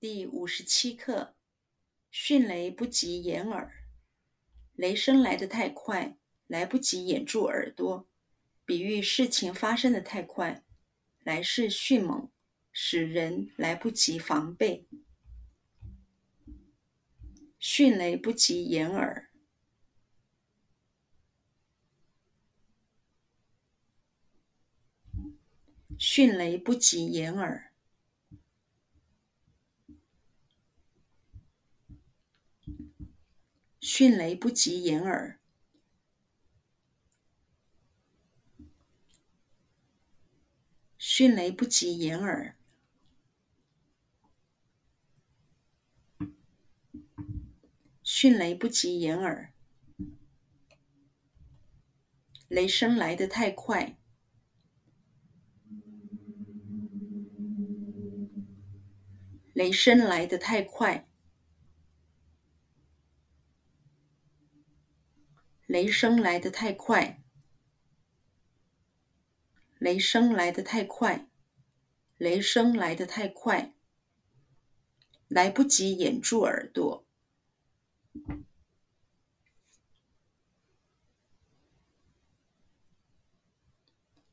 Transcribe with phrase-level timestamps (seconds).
[0.00, 1.34] 第五十七课：
[2.08, 3.84] 迅雷不及掩耳。
[4.74, 6.16] 雷声来得太快，
[6.46, 8.08] 来不及掩住耳朵，
[8.64, 10.62] 比喻事情发生的太快，
[11.24, 12.30] 来势迅猛，
[12.70, 14.86] 使人来不及防备。
[17.58, 19.32] 迅雷不及掩耳。
[25.98, 27.67] 迅雷不及掩耳。
[33.98, 35.40] 迅雷不及掩耳。
[40.96, 42.56] 迅雷不及掩耳。
[48.04, 49.52] 迅雷不及掩耳。
[52.46, 53.98] 雷声来得太快。
[59.52, 61.07] 雷声来得太快，
[65.68, 67.22] 雷声来得太快，
[69.78, 71.28] 雷声来得太快，
[72.16, 73.74] 雷声来得太快，
[75.28, 77.06] 来不及掩住耳朵，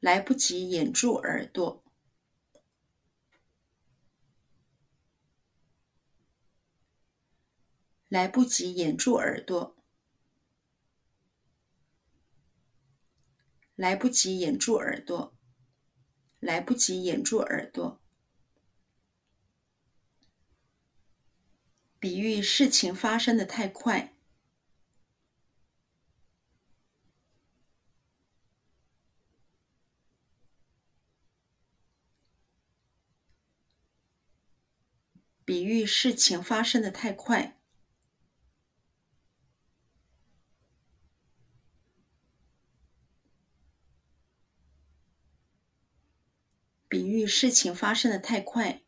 [0.00, 1.84] 来不及掩住耳朵。
[8.08, 9.77] 来不及掩住耳朵，
[13.78, 15.32] 来不及掩住耳朵，
[16.40, 18.00] 来不及掩住耳朵。
[22.00, 24.16] 比喻事情发生的太快，
[35.44, 37.57] 比喻事情发生的太快。
[46.88, 48.82] 比喻事情发生的太快，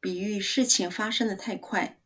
[0.00, 2.00] 比喻事情发生的太快，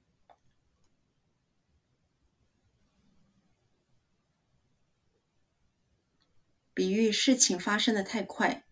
[6.74, 8.64] 比喻事情发生的太快，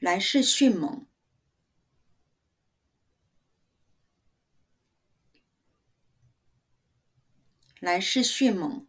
[0.00, 1.06] 来势迅猛。
[7.84, 8.88] 来势迅猛，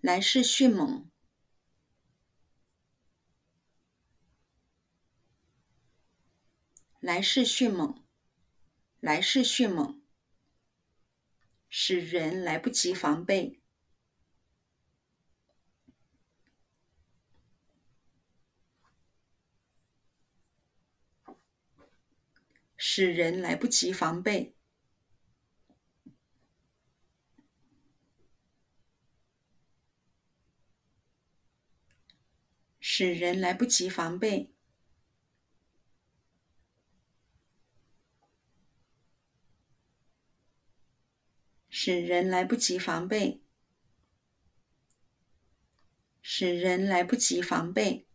[0.00, 1.08] 来势迅猛，
[6.98, 8.04] 来势迅猛，
[8.98, 10.02] 来势迅猛，
[11.68, 13.60] 使人来不及防备。
[22.98, 24.56] 使人来不及防备，
[32.80, 34.50] 使人来不及防备，
[41.70, 43.40] 使人来不及防备，
[46.20, 48.07] 使人来不及防备。